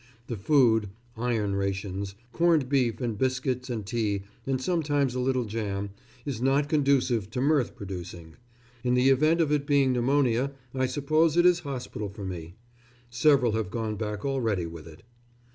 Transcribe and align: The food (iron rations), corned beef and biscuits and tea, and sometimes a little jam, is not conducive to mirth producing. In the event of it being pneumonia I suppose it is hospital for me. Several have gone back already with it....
The 0.25 0.35
food 0.35 0.89
(iron 1.15 1.55
rations), 1.55 2.15
corned 2.31 2.67
beef 2.67 3.01
and 3.01 3.19
biscuits 3.19 3.69
and 3.69 3.85
tea, 3.85 4.23
and 4.47 4.59
sometimes 4.59 5.13
a 5.13 5.19
little 5.19 5.45
jam, 5.45 5.91
is 6.25 6.41
not 6.41 6.67
conducive 6.67 7.29
to 7.29 7.39
mirth 7.39 7.75
producing. 7.75 8.33
In 8.83 8.95
the 8.95 9.09
event 9.09 9.41
of 9.41 9.51
it 9.51 9.67
being 9.67 9.93
pneumonia 9.93 10.53
I 10.73 10.87
suppose 10.87 11.37
it 11.37 11.45
is 11.45 11.59
hospital 11.59 12.09
for 12.09 12.25
me. 12.25 12.55
Several 13.11 13.51
have 13.51 13.69
gone 13.69 13.95
back 13.95 14.25
already 14.25 14.65
with 14.65 14.87
it.... 14.87 15.03